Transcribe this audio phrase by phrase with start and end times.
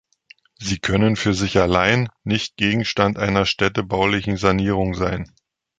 [0.57, 5.31] Sie können für sich allein nicht Gegenstand einer städtebaulichen Sanierung sein.